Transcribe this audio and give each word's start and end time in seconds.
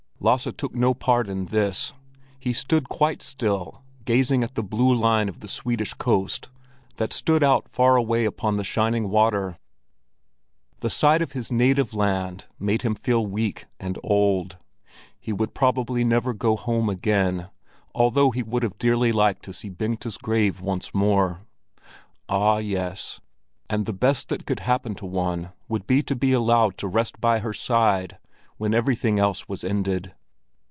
Lasse 0.23 0.49
took 0.55 0.75
no 0.75 0.93
part 0.93 1.27
in 1.27 1.45
this. 1.45 1.93
He 2.39 2.53
stood 2.53 2.87
quite 2.89 3.23
still, 3.23 3.81
gazing 4.05 4.43
at 4.43 4.53
the 4.53 4.61
blue 4.61 4.93
line 4.93 5.27
of 5.27 5.39
the 5.39 5.47
Swedish 5.47 5.95
coast 5.95 6.47
that 6.97 7.11
stood 7.11 7.41
out 7.43 7.67
far 7.67 7.95
away 7.95 8.25
upon 8.25 8.55
the 8.57 8.63
shining 8.63 9.09
water. 9.09 9.57
The 10.81 10.91
sight 10.91 11.23
of 11.23 11.31
his 11.31 11.51
native 11.51 11.95
land 11.95 12.45
made 12.59 12.83
him 12.83 12.93
feel 12.93 13.25
weak 13.25 13.65
and 13.79 13.97
old; 14.03 14.57
he 15.19 15.33
would 15.33 15.55
probably 15.55 16.03
never 16.03 16.35
go 16.35 16.55
home 16.55 16.87
again, 16.87 17.49
although 17.95 18.29
he 18.29 18.43
would 18.43 18.61
have 18.61 18.77
dearly 18.77 19.11
liked 19.11 19.43
to 19.45 19.53
see 19.53 19.69
Bengta's 19.71 20.17
grave 20.19 20.61
once 20.61 20.93
more. 20.93 21.41
Ah 22.29 22.57
yes, 22.59 23.19
and 23.71 23.87
the 23.87 23.91
best 23.91 24.29
that 24.29 24.45
could 24.45 24.59
happen 24.59 24.93
to 24.93 25.05
one 25.07 25.49
would 25.67 25.87
be 25.87 26.03
to 26.03 26.15
be 26.15 26.31
allowed 26.31 26.77
to 26.77 26.87
rest 26.87 27.19
by 27.19 27.39
her 27.39 27.53
side, 27.53 28.19
when 28.57 28.75
everything 28.75 29.17
else 29.17 29.49
was 29.49 29.63
ended. 29.63 30.13